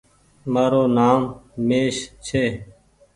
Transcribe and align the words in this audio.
مآرو 0.53 0.83
نآم 0.97 1.21
مهيش 1.67 1.97
ڇي۔ 2.25 2.43